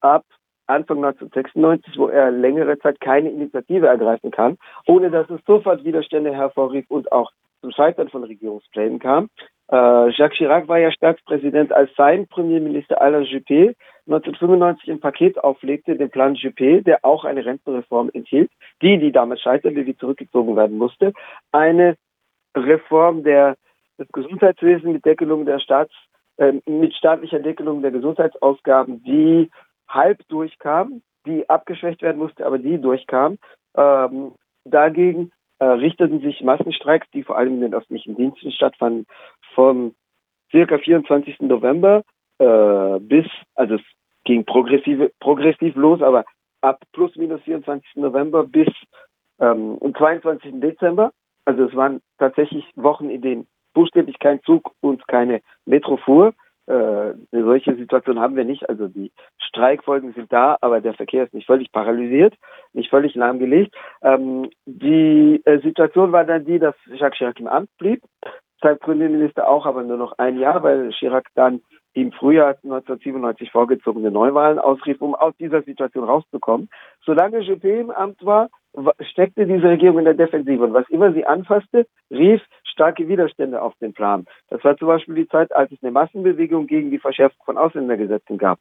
ab 0.00 0.22
Anfang 0.68 0.98
1996, 0.98 1.98
wo 1.98 2.06
er 2.06 2.30
längere 2.30 2.78
Zeit 2.78 3.00
keine 3.00 3.30
Initiative 3.30 3.88
ergreifen 3.88 4.30
kann, 4.30 4.58
ohne 4.86 5.10
dass 5.10 5.28
es 5.28 5.40
sofort 5.44 5.82
Widerstände 5.82 6.32
hervorrief 6.32 6.84
und 6.88 7.10
auch 7.10 7.32
zum 7.60 7.70
Scheitern 7.72 8.08
von 8.08 8.24
Regierungsplänen 8.24 8.98
kam. 8.98 9.28
Äh, 9.70 10.10
Jacques 10.10 10.38
Chirac 10.38 10.68
war 10.68 10.78
ja 10.78 10.92
Staatspräsident, 10.92 11.72
als 11.72 11.90
sein 11.96 12.26
Premierminister 12.28 13.00
Alain 13.00 13.24
Juppé 13.24 13.74
1995 14.06 14.90
ein 14.90 15.00
Paket 15.00 15.42
auflegte, 15.42 15.96
den 15.96 16.10
Plan 16.10 16.36
Juppé, 16.36 16.82
der 16.82 17.04
auch 17.04 17.24
eine 17.24 17.44
Rentenreform 17.44 18.10
enthielt, 18.12 18.50
die, 18.80 18.98
die 18.98 19.10
damals 19.10 19.40
scheiterte, 19.40 19.84
die 19.84 19.96
zurückgezogen 19.96 20.54
werden 20.56 20.78
musste. 20.78 21.12
Eine 21.50 21.96
Reform 22.56 23.24
der, 23.24 23.56
des 23.98 24.06
Gesundheitswesens 24.12 24.84
mit 24.84 25.04
Deckelung 25.04 25.44
der 25.44 25.58
Staats, 25.58 25.92
äh, 26.36 26.52
mit 26.66 26.94
staatlicher 26.94 27.40
Deckelung 27.40 27.82
der 27.82 27.90
Gesundheitsausgaben, 27.90 29.02
die 29.02 29.50
halb 29.88 30.26
durchkam, 30.28 31.02
die 31.26 31.48
abgeschwächt 31.48 32.02
werden 32.02 32.18
musste, 32.18 32.46
aber 32.46 32.58
die 32.58 32.80
durchkam. 32.80 33.38
Ähm, 33.76 34.32
dagegen 34.64 35.32
richteten 35.64 36.20
sich 36.20 36.42
Massenstreiks, 36.42 37.08
die 37.12 37.22
vor 37.22 37.36
allem 37.38 37.54
in 37.54 37.60
den 37.62 37.74
öffentlichen 37.74 38.16
Diensten 38.16 38.52
stattfanden, 38.52 39.06
vom 39.54 39.94
circa 40.50 40.78
24. 40.78 41.40
November 41.40 42.02
äh, 42.38 42.98
bis, 43.00 43.26
also 43.54 43.76
es 43.76 43.82
ging 44.24 44.44
progressive, 44.44 45.10
progressiv 45.20 45.74
los, 45.76 46.02
aber 46.02 46.24
ab 46.60 46.82
plus 46.92 47.16
minus 47.16 47.40
24. 47.42 47.96
November 47.96 48.44
bis 48.44 48.68
ähm, 49.40 49.78
am 49.80 49.94
22. 49.94 50.60
Dezember. 50.60 51.12
Also 51.44 51.64
es 51.64 51.74
waren 51.74 52.00
tatsächlich 52.18 52.64
Wochen, 52.74 53.08
in 53.08 53.22
denen 53.22 53.46
buchstäblich 53.72 54.18
kein 54.18 54.42
Zug 54.42 54.72
und 54.80 55.06
keine 55.06 55.42
Metro 55.64 55.96
fuhr. 55.96 56.34
Äh, 56.66 56.72
eine 56.72 57.44
solche 57.44 57.76
Situation 57.76 58.18
haben 58.18 58.36
wir 58.36 58.44
nicht. 58.44 58.68
Also 58.68 58.88
die 58.88 59.12
Streikfolgen 59.38 60.12
sind 60.14 60.32
da, 60.32 60.56
aber 60.60 60.80
der 60.80 60.94
Verkehr 60.94 61.24
ist 61.24 61.34
nicht 61.34 61.46
völlig 61.46 61.70
paralysiert, 61.72 62.34
nicht 62.72 62.90
völlig 62.90 63.14
lahmgelegt. 63.14 63.74
Ähm, 64.02 64.50
die 64.64 65.40
äh, 65.44 65.60
Situation 65.60 66.12
war 66.12 66.24
dann 66.24 66.44
die, 66.44 66.58
dass 66.58 66.74
Jacques 66.86 67.18
Chirac 67.18 67.38
im 67.40 67.46
Amt 67.46 67.70
blieb, 67.78 68.02
sein 68.62 68.78
Premierminister 68.78 69.48
auch, 69.48 69.66
aber 69.66 69.82
nur 69.82 69.96
noch 69.96 70.18
ein 70.18 70.38
Jahr, 70.38 70.62
weil 70.62 70.90
Chirac 70.90 71.28
dann 71.34 71.60
im 71.92 72.12
Frühjahr 72.12 72.56
1997 72.62 73.50
vorgezogene 73.50 74.10
Neuwahlen 74.10 74.58
ausrief, 74.58 75.00
um 75.00 75.14
aus 75.14 75.34
dieser 75.38 75.62
Situation 75.62 76.04
rauszukommen. 76.04 76.68
Solange 77.04 77.38
Juppé 77.38 77.80
im 77.80 77.90
Amt 77.90 78.24
war, 78.24 78.50
steckte 79.00 79.46
diese 79.46 79.68
Regierung 79.68 79.98
in 79.98 80.04
der 80.04 80.14
Defensive 80.14 80.64
und 80.64 80.74
was 80.74 80.88
immer 80.88 81.12
sie 81.12 81.26
anfasste, 81.26 81.86
rief 82.10 82.42
starke 82.64 83.08
Widerstände 83.08 83.60
auf 83.60 83.74
den 83.80 83.92
Plan. 83.92 84.26
Das 84.48 84.62
war 84.64 84.76
zum 84.76 84.88
Beispiel 84.88 85.14
die 85.14 85.28
Zeit, 85.28 85.54
als 85.54 85.72
es 85.72 85.82
eine 85.82 85.92
Massenbewegung 85.92 86.66
gegen 86.66 86.90
die 86.90 86.98
Verschärfung 86.98 87.42
von 87.44 87.58
Ausländergesetzen 87.58 88.38
gab. 88.38 88.58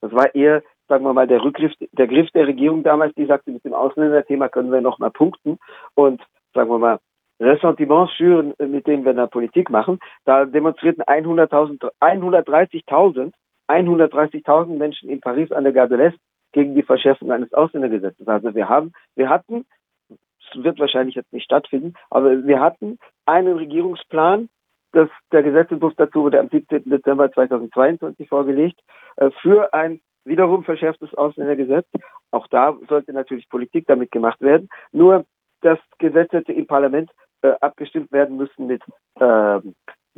Das 0.00 0.12
war 0.12 0.34
eher, 0.34 0.62
sagen 0.88 1.04
wir 1.04 1.12
mal, 1.12 1.26
der 1.26 1.42
Rückgriff, 1.42 1.72
der 1.92 2.06
Griff 2.06 2.30
der 2.30 2.46
Regierung 2.46 2.82
damals, 2.82 3.14
die 3.14 3.26
sagte, 3.26 3.50
mit 3.50 3.64
dem 3.64 3.74
Ausländerthema 3.74 4.48
können 4.48 4.72
wir 4.72 4.80
noch 4.80 4.98
mal 4.98 5.10
punkten 5.10 5.58
und, 5.94 6.22
sagen 6.54 6.70
wir 6.70 6.78
mal, 6.78 6.98
Ressentiments 7.40 8.12
schüren, 8.14 8.54
mit 8.58 8.86
denen 8.86 9.04
wir 9.04 9.12
in 9.12 9.16
der 9.16 9.26
Politik 9.26 9.70
machen. 9.70 9.98
Da 10.24 10.44
demonstrierten 10.44 11.04
100.000, 11.04 11.90
130.000, 12.00 13.32
130.000 13.68 14.76
Menschen 14.76 15.08
in 15.08 15.20
Paris 15.20 15.52
an 15.52 15.64
der 15.64 15.72
Gare 15.72 15.88
de 15.88 15.98
l'Est 15.98 16.18
gegen 16.58 16.74
die 16.74 16.82
Verschärfung 16.82 17.30
eines 17.30 17.52
Ausländergesetzes. 17.52 18.26
Also 18.26 18.52
wir 18.52 18.68
haben, 18.68 18.92
wir 19.14 19.28
hatten, 19.28 19.64
es 20.08 20.64
wird 20.64 20.80
wahrscheinlich 20.80 21.14
jetzt 21.14 21.32
nicht 21.32 21.44
stattfinden, 21.44 21.94
aber 22.10 22.44
wir 22.44 22.58
hatten 22.58 22.98
einen 23.26 23.56
Regierungsplan, 23.56 24.48
das, 24.90 25.08
der 25.30 25.44
Gesetzentwurf 25.44 25.94
dazu 25.96 26.24
wurde 26.24 26.40
am 26.40 26.48
17. 26.48 26.90
Dezember 26.90 27.30
2022 27.30 28.28
vorgelegt, 28.28 28.80
äh, 29.18 29.30
für 29.40 29.72
ein 29.72 30.00
wiederum 30.24 30.64
verschärftes 30.64 31.14
Ausländergesetz. 31.14 31.86
Auch 32.32 32.48
da 32.48 32.76
sollte 32.88 33.12
natürlich 33.12 33.48
Politik 33.48 33.86
damit 33.86 34.10
gemacht 34.10 34.40
werden. 34.40 34.68
Nur 34.90 35.26
das 35.60 35.78
Gesetz 35.98 36.32
hätte 36.32 36.52
im 36.52 36.66
Parlament 36.66 37.08
äh, 37.42 37.52
abgestimmt 37.60 38.10
werden 38.10 38.36
müssen 38.36 38.66
mit 38.66 38.82
äh, 39.20 39.60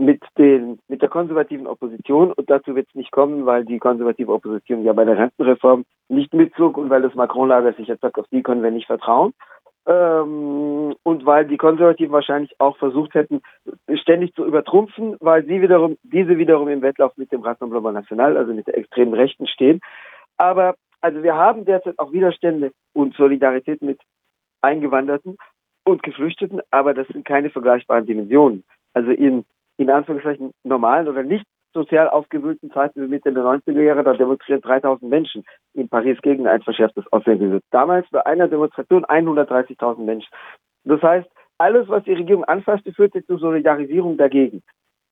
mit 0.01 0.23
den 0.39 0.79
mit 0.89 1.03
der 1.03 1.09
konservativen 1.09 1.67
Opposition 1.67 2.33
und 2.33 2.49
dazu 2.49 2.75
wird 2.75 2.89
es 2.89 2.95
nicht 2.95 3.13
kommen, 3.13 3.47
weil 3.47 3.65
die 3.65 3.79
konservative 3.79 4.33
Opposition 4.33 4.83
ja 4.83 4.93
bei 4.93 5.05
der 5.05 5.19
Rentenreform 5.19 5.85
nicht 6.09 6.33
mitzog 6.33 6.77
und 6.79 6.91
weil 6.91 7.03
das 7.03 7.15
Macron-Lager 7.15 7.75
sich 7.75 7.87
jetzt 7.87 8.01
sagt, 8.01 8.19
auf 8.19 8.27
die 8.33 8.43
können 8.43 8.63
wir 8.63 8.71
nicht 8.71 8.87
vertrauen. 8.87 9.33
Ähm, 9.87 10.95
und 11.03 11.27
weil 11.27 11.47
die 11.47 11.57
Konservativen 11.57 12.13
wahrscheinlich 12.13 12.55
auch 12.59 12.77
versucht 12.77 13.15
hätten, 13.15 13.41
ständig 13.95 14.35
zu 14.35 14.45
übertrumpfen, 14.45 15.17
weil 15.21 15.45
sie 15.45 15.63
wiederum, 15.63 15.97
diese 16.03 16.39
wiederum 16.39 16.69
im 16.69 16.83
Wettlauf 16.83 17.17
mit 17.17 17.33
dem 17.33 17.43
Rassemblement 17.43 17.95
National, 17.95 18.37
also 18.37 18.53
mit 18.53 18.67
der 18.67 18.77
extremen 18.77 19.15
Rechten 19.15 19.47
stehen. 19.47 19.81
Aber 20.37 20.75
also 21.01 21.23
wir 21.23 21.35
haben 21.35 21.65
derzeit 21.65 21.99
auch 21.99 22.13
Widerstände 22.13 22.73
und 22.93 23.15
Solidarität 23.15 23.81
mit 23.83 24.01
Eingewanderten 24.63 25.37
und 25.85 26.03
Geflüchteten, 26.03 26.61
aber 26.71 26.95
das 26.95 27.09
sind 27.09 27.25
keine 27.25 27.51
vergleichbaren 27.51 28.07
Dimensionen. 28.07 28.65
Also 28.93 29.11
in, 29.11 29.45
in 29.81 29.91
Anführungszeichen 29.91 30.53
normalen 30.63 31.09
oder 31.09 31.23
nicht 31.23 31.45
sozial 31.73 32.09
aufgewühlten 32.09 32.71
Zeiten 32.71 33.03
wie 33.03 33.09
Mitte 33.09 33.33
der 33.33 33.45
90er 33.45 33.81
Jahre, 33.81 34.05
da 34.05 34.13
demonstrieren 34.13 34.61
3000 34.61 35.09
Menschen 35.11 35.45
in 35.73 35.89
Paris 35.89 36.21
gegen 36.21 36.47
ein 36.47 36.63
verschärftes 36.63 37.11
Ausländergesetz. 37.13 37.65
Damals 37.71 38.07
bei 38.11 38.25
einer 38.27 38.49
Demonstration 38.49 39.07
130.000 39.07 40.01
Menschen. 40.01 40.29
Das 40.85 41.01
heißt, 41.01 41.29
alles, 41.59 41.89
was 41.89 42.05
die 42.05 42.13
Regierung 42.13 42.45
anfasste, 42.45 42.93
führte 42.93 43.25
zur 43.25 43.39
Solidarisierung 43.39 44.17
dagegen. 44.17 44.63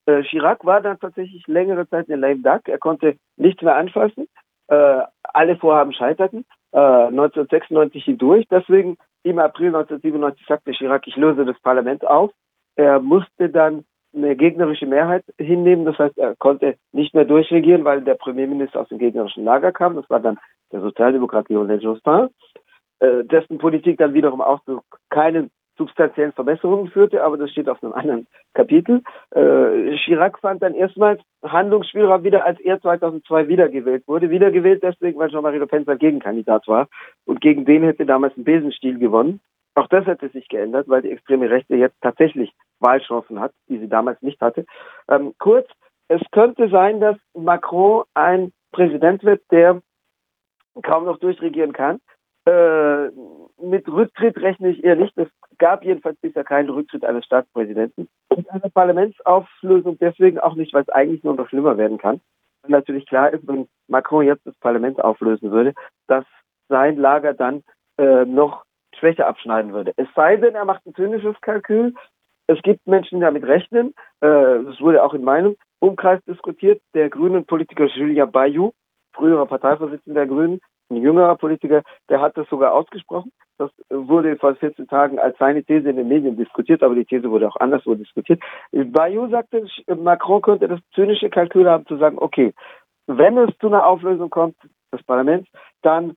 Äh, 0.06 0.22
Chirac 0.24 0.64
war 0.64 0.80
dann 0.80 0.98
tatsächlich 0.98 1.46
längere 1.46 1.88
Zeit 1.88 2.08
in 2.08 2.20
Lame 2.20 2.42
Duck. 2.42 2.68
Er 2.68 2.78
konnte 2.78 3.16
nichts 3.36 3.62
mehr 3.62 3.76
anfassen. 3.76 4.26
Äh, 4.68 5.02
alle 5.22 5.56
Vorhaben 5.56 5.92
scheiterten. 5.92 6.44
Äh, 6.72 6.78
1996 6.78 8.04
hindurch. 8.04 8.46
Deswegen 8.50 8.96
im 9.22 9.38
April 9.38 9.68
1997 9.68 10.46
sagte 10.46 10.72
Chirac, 10.72 11.06
ich 11.06 11.16
löse 11.16 11.44
das 11.44 11.58
Parlament 11.60 12.06
auf. 12.06 12.32
Er 12.76 13.00
musste 13.00 13.48
dann 13.48 13.84
eine 14.14 14.36
gegnerische 14.36 14.86
Mehrheit 14.86 15.24
hinnehmen. 15.38 15.84
Das 15.84 15.98
heißt, 15.98 16.18
er 16.18 16.34
konnte 16.36 16.76
nicht 16.92 17.14
mehr 17.14 17.24
durchregieren, 17.24 17.84
weil 17.84 18.02
der 18.02 18.14
Premierminister 18.14 18.80
aus 18.80 18.88
dem 18.88 18.98
gegnerischen 18.98 19.44
Lager 19.44 19.72
kam. 19.72 19.96
Das 19.96 20.08
war 20.10 20.20
dann 20.20 20.38
der 20.72 20.80
Sozialdemokrat 20.80 21.48
Lionel 21.48 21.80
Jospin, 21.80 22.28
äh, 23.00 23.24
dessen 23.24 23.58
Politik 23.58 23.98
dann 23.98 24.14
wiederum 24.14 24.40
auch 24.40 24.62
zu 24.64 24.80
keinen 25.10 25.50
substanziellen 25.78 26.32
Verbesserungen 26.32 26.88
führte, 26.88 27.22
aber 27.22 27.38
das 27.38 27.50
steht 27.52 27.68
auf 27.68 27.82
einem 27.82 27.92
anderen 27.92 28.26
Kapitel. 28.52 29.02
Äh, 29.30 29.96
Chirac 29.96 30.40
fand 30.40 30.60
dann 30.60 30.74
erstmals 30.74 31.22
Handlungsspielraum 31.42 32.24
wieder, 32.24 32.44
als 32.44 32.58
er 32.60 32.80
2002 32.80 33.48
wiedergewählt 33.48 34.02
wurde. 34.08 34.28
Wiedergewählt 34.28 34.82
deswegen, 34.82 35.18
weil 35.18 35.30
Jean-Marie 35.30 35.58
Le 35.58 35.68
Pen 35.68 35.84
sein 35.84 35.98
Gegenkandidat 35.98 36.66
war 36.66 36.88
und 37.24 37.40
gegen 37.40 37.64
den 37.64 37.84
hätte 37.84 38.04
damals 38.04 38.36
ein 38.36 38.44
Besenstiel 38.44 38.98
gewonnen. 38.98 39.40
Auch 39.78 39.86
das 39.86 40.06
hätte 40.06 40.28
sich 40.30 40.48
geändert, 40.48 40.88
weil 40.88 41.02
die 41.02 41.12
extreme 41.12 41.48
Rechte 41.48 41.76
jetzt 41.76 42.00
tatsächlich 42.00 42.52
Wahlchancen 42.80 43.38
hat, 43.38 43.52
die 43.68 43.78
sie 43.78 43.88
damals 43.88 44.20
nicht 44.22 44.40
hatte. 44.40 44.66
Ähm, 45.08 45.34
kurz, 45.38 45.68
es 46.08 46.20
könnte 46.32 46.68
sein, 46.68 47.00
dass 47.00 47.16
Macron 47.32 48.02
ein 48.14 48.52
Präsident 48.72 49.22
wird, 49.22 49.40
der 49.52 49.80
kaum 50.82 51.04
noch 51.04 51.18
durchregieren 51.18 51.72
kann. 51.72 52.00
Äh, 52.44 53.10
mit 53.62 53.86
Rücktritt 53.86 54.36
rechne 54.38 54.70
ich 54.70 54.82
eher 54.82 54.96
nicht. 54.96 55.16
Es 55.16 55.28
gab 55.58 55.84
jedenfalls 55.84 56.18
bisher 56.20 56.42
keinen 56.42 56.70
Rücktritt 56.70 57.04
eines 57.04 57.24
Staatspräsidenten. 57.24 58.08
Und 58.30 58.50
eine 58.50 58.70
Parlamentsauflösung 58.70 59.96
deswegen 60.00 60.40
auch 60.40 60.56
nicht, 60.56 60.74
weil 60.74 60.82
es 60.82 60.88
eigentlich 60.88 61.22
nur 61.22 61.34
noch 61.34 61.48
schlimmer 61.48 61.78
werden 61.78 61.98
kann. 61.98 62.20
Und 62.64 62.70
natürlich 62.70 63.06
klar 63.06 63.32
ist, 63.32 63.46
wenn 63.46 63.68
Macron 63.86 64.26
jetzt 64.26 64.44
das 64.44 64.56
Parlament 64.56 65.02
auflösen 65.04 65.52
würde, 65.52 65.72
dass 66.08 66.24
sein 66.68 66.96
Lager 66.96 67.32
dann 67.32 67.62
äh, 67.96 68.24
noch 68.24 68.64
Schwäche 68.98 69.26
abschneiden 69.26 69.72
würde. 69.72 69.92
Es 69.96 70.08
sei 70.14 70.36
denn, 70.36 70.54
er 70.54 70.64
macht 70.64 70.86
ein 70.86 70.94
zynisches 70.94 71.40
Kalkül. 71.40 71.94
Es 72.46 72.60
gibt 72.62 72.86
Menschen, 72.86 73.18
die 73.18 73.24
damit 73.24 73.44
rechnen. 73.44 73.94
Äh, 74.20 74.64
das 74.64 74.80
wurde 74.80 75.02
auch 75.02 75.14
in 75.14 75.24
meinem 75.24 75.56
Umkreis 75.80 76.22
diskutiert. 76.24 76.80
Der 76.94 77.10
grünen 77.10 77.44
Politiker 77.44 77.86
Julien 77.86 78.30
Bayou, 78.30 78.72
früherer 79.12 79.46
Parteivorsitzender 79.46 80.20
der 80.20 80.28
Grünen, 80.28 80.60
ein 80.90 80.96
jüngerer 80.96 81.36
Politiker, 81.36 81.82
der 82.08 82.20
hat 82.20 82.36
das 82.36 82.48
sogar 82.48 82.72
ausgesprochen. 82.72 83.32
Das 83.58 83.70
wurde 83.90 84.36
vor 84.36 84.54
14 84.54 84.86
Tagen 84.86 85.18
als 85.18 85.36
seine 85.38 85.62
These 85.64 85.90
in 85.90 85.96
den 85.96 86.08
Medien 86.08 86.36
diskutiert, 86.36 86.82
aber 86.82 86.94
die 86.94 87.04
These 87.04 87.30
wurde 87.30 87.48
auch 87.48 87.56
anderswo 87.56 87.94
diskutiert. 87.94 88.40
Bayou 88.72 89.28
sagte, 89.28 89.66
Macron 89.96 90.40
könnte 90.40 90.68
das 90.68 90.80
zynische 90.94 91.28
Kalkül 91.28 91.68
haben, 91.68 91.84
zu 91.86 91.98
sagen, 91.98 92.16
okay, 92.18 92.54
wenn 93.06 93.36
es 93.36 93.50
zu 93.58 93.66
einer 93.66 93.86
Auflösung 93.86 94.30
kommt 94.30 94.56
des 94.92 95.02
Parlaments, 95.02 95.48
dann 95.82 96.14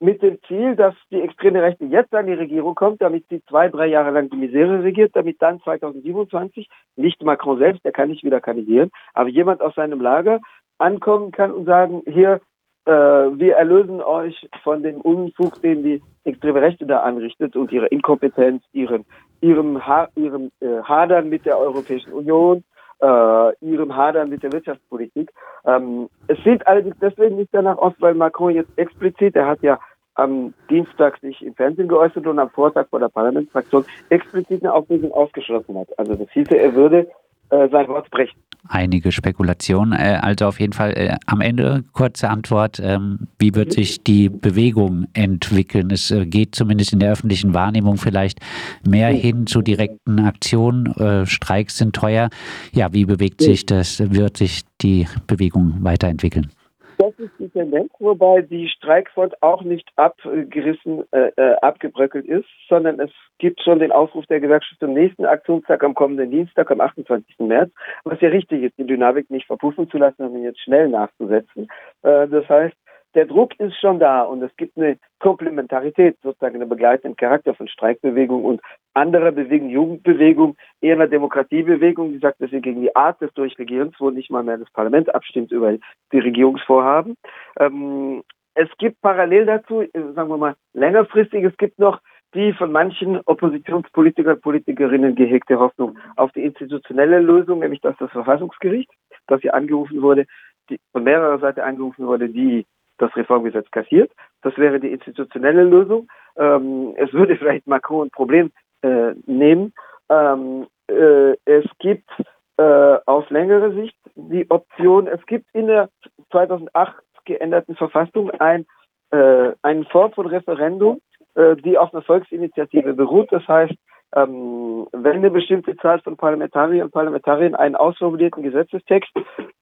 mit 0.00 0.22
dem 0.22 0.38
Ziel, 0.46 0.76
dass 0.76 0.94
die 1.10 1.20
extreme 1.20 1.62
Rechte 1.62 1.84
jetzt 1.84 2.14
an 2.14 2.26
die 2.26 2.34
Regierung 2.34 2.74
kommt, 2.74 3.00
damit 3.00 3.26
sie 3.28 3.42
zwei, 3.48 3.68
drei 3.68 3.86
Jahre 3.86 4.10
lang 4.10 4.28
die 4.28 4.36
Misere 4.36 4.82
regiert, 4.82 5.14
damit 5.14 5.40
dann 5.40 5.60
2027 5.62 6.68
nicht 6.96 7.22
Macron 7.22 7.58
selbst, 7.58 7.84
der 7.84 7.92
kann 7.92 8.08
nicht 8.08 8.24
wieder 8.24 8.40
kandidieren, 8.40 8.90
aber 9.14 9.28
jemand 9.28 9.60
aus 9.60 9.74
seinem 9.74 10.00
Lager 10.00 10.40
ankommen 10.78 11.30
kann 11.30 11.52
und 11.52 11.66
sagen, 11.66 12.02
hier, 12.06 12.40
äh, 12.86 12.90
wir 12.92 13.54
erlösen 13.56 14.02
euch 14.02 14.48
von 14.62 14.82
dem 14.82 15.00
Unfug, 15.00 15.62
den 15.62 15.82
die 15.82 16.02
extreme 16.24 16.60
Rechte 16.60 16.86
da 16.86 17.00
anrichtet 17.00 17.56
und 17.56 17.72
ihre 17.72 17.86
Inkompetenz, 17.86 18.62
ihren, 18.72 19.04
ihrem, 19.40 19.86
ha 19.86 20.08
ihrem 20.16 20.50
äh, 20.60 20.82
Hadern 20.82 21.28
mit 21.28 21.46
der 21.46 21.58
Europäischen 21.58 22.12
Union, 22.12 22.64
äh, 23.04 23.52
ihrem 23.60 23.94
Hadern 23.94 24.30
mit 24.30 24.42
der 24.42 24.52
Wirtschaftspolitik. 24.52 25.30
Ähm, 25.66 26.08
es 26.26 26.38
sieht 26.42 26.66
allerdings 26.66 26.96
deswegen 27.00 27.36
nicht 27.36 27.50
danach 27.52 27.76
aus, 27.78 27.92
weil 27.98 28.14
Macron 28.14 28.54
jetzt 28.54 28.70
explizit, 28.76 29.36
er 29.36 29.46
hat 29.46 29.62
ja 29.62 29.78
am 30.14 30.54
Dienstag 30.70 31.18
sich 31.18 31.44
im 31.44 31.54
Fernsehen 31.54 31.88
geäußert 31.88 32.26
und 32.26 32.38
am 32.38 32.50
Vortag 32.50 32.86
vor 32.88 33.00
der 33.00 33.08
Parlamentsfraktion 33.08 33.84
explizit 34.10 34.62
eine 34.62 34.72
Auflösung 34.72 35.12
ausgeschlossen 35.12 35.76
hat. 35.76 35.88
Also 35.98 36.14
das 36.14 36.30
hieße, 36.30 36.56
er 36.56 36.74
würde 36.74 37.08
äh, 37.50 37.68
sein 37.70 37.88
Wort 37.88 38.10
brechen. 38.10 38.38
Einige 38.66 39.12
Spekulationen. 39.12 39.92
Äh, 39.92 40.20
also 40.22 40.46
auf 40.46 40.58
jeden 40.58 40.72
Fall 40.72 40.92
äh, 40.92 41.16
am 41.26 41.40
Ende 41.42 41.84
kurze 41.92 42.30
Antwort. 42.30 42.80
Ähm, 42.82 43.28
wie 43.38 43.54
wird 43.54 43.72
sich 43.72 44.02
die 44.02 44.30
Bewegung 44.30 45.06
entwickeln? 45.12 45.90
Es 45.90 46.10
äh, 46.10 46.24
geht 46.24 46.54
zumindest 46.54 46.94
in 46.94 47.00
der 47.00 47.12
öffentlichen 47.12 47.52
Wahrnehmung 47.52 47.98
vielleicht 47.98 48.40
mehr 48.86 49.08
hin 49.08 49.46
zu 49.46 49.60
direkten 49.60 50.18
Aktionen. 50.20 50.94
Streiks 51.26 51.76
sind 51.76 51.94
teuer. 51.94 52.30
Ja, 52.72 52.92
wie 52.92 53.04
bewegt 53.04 53.42
sich 53.42 53.66
das? 53.66 54.00
Wird 54.00 54.36
sich 54.36 54.62
die 54.80 55.06
Bewegung 55.26 55.78
weiterentwickeln? 55.80 56.50
Das 56.98 57.12
ist 57.18 57.32
die 57.38 57.48
Tendenz, 57.48 57.92
wobei 57.98 58.42
die 58.42 58.68
Streikfront 58.68 59.42
auch 59.42 59.62
nicht 59.62 59.88
abgerissen, 59.96 61.04
äh, 61.12 61.30
äh, 61.36 61.54
abgebröckelt 61.56 62.26
ist, 62.26 62.46
sondern 62.68 63.00
es 63.00 63.10
gibt 63.38 63.60
schon 63.62 63.78
den 63.78 63.92
Aufruf 63.92 64.26
der 64.26 64.40
Gewerkschaft 64.40 64.80
zum 64.80 64.92
nächsten 64.92 65.24
Aktionstag 65.24 65.82
am 65.82 65.94
kommenden 65.94 66.30
Dienstag, 66.30 66.70
am 66.70 66.80
28. 66.80 67.38
März, 67.40 67.72
was 68.04 68.20
ja 68.20 68.28
richtig 68.28 68.62
ist, 68.62 68.78
die 68.78 68.86
Dynamik 68.86 69.30
nicht 69.30 69.46
verpuffen 69.46 69.90
zu 69.90 69.98
lassen, 69.98 70.16
sondern 70.18 70.42
jetzt 70.42 70.60
schnell 70.62 70.88
nachzusetzen. 70.88 71.68
Äh, 72.02 72.28
das 72.28 72.48
heißt, 72.48 72.76
der 73.14 73.26
Druck 73.26 73.58
ist 73.60 73.78
schon 73.80 73.98
da 73.98 74.22
und 74.22 74.42
es 74.42 74.54
gibt 74.56 74.76
eine 74.76 74.98
Komplementarität, 75.20 76.16
sozusagen 76.22 76.56
einen 76.56 76.68
begleitenden 76.68 77.16
Charakter 77.16 77.54
von 77.54 77.68
Streikbewegung 77.68 78.44
und 78.44 78.60
anderer 78.92 79.32
Bewegung, 79.32 79.68
Jugendbewegung, 79.70 80.56
eher 80.80 80.96
einer 80.96 81.08
Demokratiebewegung, 81.08 82.12
die 82.12 82.18
sagt, 82.18 82.40
dass 82.40 82.50
sie 82.50 82.60
gegen 82.60 82.82
die 82.82 82.94
Art 82.94 83.20
des 83.20 83.32
Durchregierens, 83.34 83.94
wo 83.98 84.10
nicht 84.10 84.30
mal 84.30 84.42
mehr 84.42 84.58
das 84.58 84.70
Parlament 84.72 85.14
abstimmt 85.14 85.52
über 85.52 85.76
die 86.12 86.18
Regierungsvorhaben. 86.18 87.16
Ähm, 87.58 88.22
es 88.54 88.68
gibt 88.78 89.00
parallel 89.00 89.46
dazu, 89.46 89.82
äh, 89.82 89.88
sagen 90.14 90.28
wir 90.28 90.36
mal, 90.36 90.54
längerfristig, 90.72 91.44
es 91.44 91.56
gibt 91.56 91.78
noch 91.78 92.00
die 92.34 92.52
von 92.52 92.72
manchen 92.72 93.20
Oppositionspolitiker 93.26 94.34
Politikerinnen 94.36 95.14
gehegte 95.14 95.58
Hoffnung 95.58 95.98
auf 96.16 96.32
die 96.32 96.42
institutionelle 96.42 97.20
Lösung, 97.20 97.60
nämlich 97.60 97.80
dass 97.80 97.96
das 97.98 98.10
Verfassungsgericht, 98.10 98.90
das 99.28 99.40
hier 99.40 99.54
angerufen 99.54 100.02
wurde, 100.02 100.26
die, 100.68 100.80
von 100.92 101.04
mehrerer 101.04 101.38
Seite 101.38 101.62
angerufen 101.62 102.06
wurde, 102.06 102.28
die 102.28 102.66
das 102.98 103.14
Reformgesetz 103.16 103.70
kassiert. 103.70 104.12
Das 104.42 104.56
wäre 104.56 104.80
die 104.80 104.92
institutionelle 104.92 105.64
Lösung. 105.64 106.08
Ähm, 106.36 106.94
es 106.96 107.12
würde 107.12 107.36
vielleicht 107.38 107.66
Macron 107.66 108.08
ein 108.08 108.10
Problem 108.10 108.52
äh, 108.82 109.12
nehmen. 109.26 109.72
Ähm, 110.08 110.66
äh, 110.88 111.32
es 111.44 111.64
gibt 111.78 112.08
äh, 112.56 112.62
aus 113.06 113.28
längerer 113.30 113.72
Sicht 113.72 113.96
die 114.14 114.48
Option, 114.50 115.06
es 115.06 115.24
gibt 115.26 115.46
in 115.54 115.66
der 115.66 115.88
2008 116.30 116.94
geänderten 117.24 117.74
Verfassung 117.74 118.30
ein, 118.32 118.66
äh, 119.10 119.52
einen 119.62 119.84
Form 119.86 120.12
von 120.12 120.26
Referendum, 120.26 121.00
äh, 121.34 121.56
die 121.56 121.78
auf 121.78 121.92
einer 121.92 122.02
Volksinitiative 122.02 122.94
beruht. 122.94 123.32
Das 123.32 123.46
heißt, 123.48 123.74
ähm, 124.14 124.86
wenn 124.92 125.16
eine 125.16 125.30
bestimmte 125.30 125.76
Zahl 125.76 126.00
von 126.00 126.16
Parlamentariern 126.16 126.84
und 126.84 126.92
Parlamentariern 126.92 127.54
einen 127.54 127.74
ausformulierten 127.74 128.42
Gesetzestext 128.42 129.10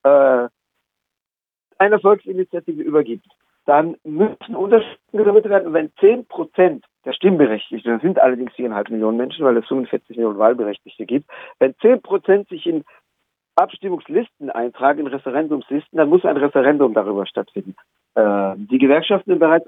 äh, 0.03 0.49
einer 1.83 2.01
Volksinitiative 2.01 2.83
übergibt, 2.83 3.27
dann 3.67 3.97
müssen 4.05 4.57
Unterschriften 4.57 5.19
gesammelt 5.19 5.49
werden. 5.49 5.73
Wenn 5.73 5.93
10 6.01 6.27
Prozent 6.27 6.85
der 7.05 7.13
Stimmberechtigten, 7.13 7.93
das 7.93 8.03
sind 8.03 8.19
allerdings 8.19 8.53
4,5 8.53 8.93
Millionen 8.93 9.17
Menschen, 9.17 9.45
weil 9.45 9.57
es 9.57 9.67
45 9.67 10.17
Millionen 10.17 10.39
Wahlberechtigte 10.39 11.07
gibt, 11.07 11.29
wenn 11.59 11.75
10 11.77 12.03
Prozent 12.03 12.49
sich 12.49 12.67
in 12.67 12.85
Abstimmungslisten 13.57 14.51
eintragen, 14.51 15.01
in 15.01 15.07
Referendumslisten, 15.09 15.99
dann 15.99 16.09
muss 16.09 16.25
ein 16.25 16.37
Referendum 16.37 16.95
darüber 16.95 17.27
stattfinden. 17.27 17.75
Äh, 18.15 18.55
die 18.57 18.79
Gewerkschaften 18.79 19.39
bereits 19.39 19.67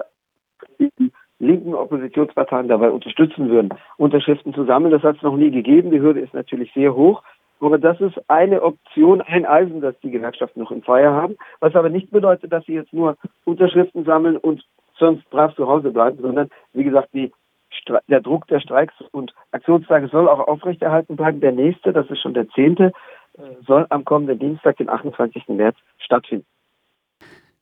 die 0.79 1.11
linken 1.39 1.75
Oppositionsparteien 1.75 2.67
dabei 2.67 2.89
unterstützen 2.89 3.49
würden, 3.49 3.69
Unterschriften 3.97 4.53
zu 4.53 4.65
sammeln. 4.65 4.91
Das 4.91 5.03
hat 5.03 5.17
es 5.17 5.21
noch 5.21 5.35
nie 5.35 5.51
gegeben. 5.51 5.91
Die 5.91 5.99
Hürde 5.99 6.21
ist 6.21 6.33
natürlich 6.33 6.73
sehr 6.73 6.95
hoch. 6.95 7.21
Aber 7.59 7.77
das 7.77 7.99
ist 8.01 8.19
eine 8.29 8.61
Option, 8.61 9.21
ein 9.21 9.45
Eisen, 9.45 9.81
das 9.81 9.97
die 10.01 10.11
Gewerkschaften 10.11 10.59
noch 10.59 10.71
im 10.71 10.83
Feuer 10.83 11.13
haben, 11.13 11.35
was 11.59 11.75
aber 11.75 11.89
nicht 11.89 12.11
bedeutet, 12.11 12.51
dass 12.51 12.65
sie 12.65 12.73
jetzt 12.73 12.93
nur 12.93 13.17
Unterschriften 13.45 14.03
sammeln 14.05 14.37
und 14.37 14.63
sonst 14.97 15.29
brav 15.29 15.55
zu 15.55 15.67
Hause 15.67 15.91
bleiben, 15.91 16.19
sondern 16.21 16.49
wie 16.73 16.83
gesagt, 16.83 17.09
die, 17.13 17.31
der 18.07 18.21
Druck 18.21 18.47
der 18.47 18.59
Streiks 18.59 18.93
und 19.11 19.33
Aktionstage 19.51 20.07
soll 20.07 20.27
auch 20.27 20.47
aufrechterhalten 20.47 21.15
bleiben. 21.15 21.41
Der 21.41 21.51
nächste, 21.51 21.93
das 21.93 22.09
ist 22.09 22.21
schon 22.21 22.33
der 22.33 22.47
zehnte, 22.49 22.91
äh, 23.37 23.41
soll 23.65 23.85
am 23.89 24.05
kommenden 24.05 24.39
Dienstag, 24.39 24.77
den 24.77 24.89
28. 24.89 25.47
März, 25.49 25.77
stattfinden. 25.97 26.45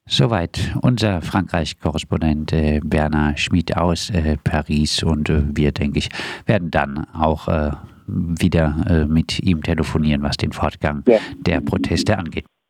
Soweit 0.05 0.75
unser 0.81 1.21
Frankreich-Korrespondent 1.21 2.51
äh, 2.51 2.81
Bernhard 2.83 3.39
Schmid 3.39 3.77
aus 3.77 4.09
äh, 4.09 4.37
Paris 4.43 5.01
und 5.01 5.29
äh, 5.29 5.43
wir, 5.55 5.71
denke 5.71 5.99
ich, 5.99 6.09
werden 6.45 6.71
dann 6.71 7.07
auch 7.13 7.47
äh, 7.47 7.71
wieder 8.07 8.85
äh, 8.87 9.05
mit 9.05 9.39
ihm 9.39 9.63
telefonieren, 9.63 10.21
was 10.23 10.37
den 10.37 10.51
Fortgang 10.51 11.03
ja. 11.07 11.19
der 11.39 11.61
Proteste 11.61 12.17
angeht. 12.17 12.45